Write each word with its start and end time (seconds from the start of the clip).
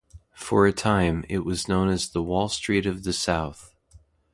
For 0.33 0.65
a 0.65 0.73
time, 0.73 1.25
it 1.29 1.45
was 1.45 1.67
known 1.67 1.87
as 1.87 2.09
the 2.09 2.23
Wall 2.23 2.49
Street 2.49 2.87
of 2.87 3.03
the 3.03 3.13
South. 3.13 3.71